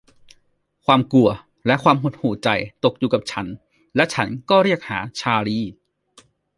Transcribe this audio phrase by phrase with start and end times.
[0.85, 1.29] ความกลัว
[1.67, 2.49] และความหดหู่ใจ
[2.83, 3.47] ตกอยู่กับฉัน
[3.95, 5.59] และฉันก็เรียกหาชาร์ลี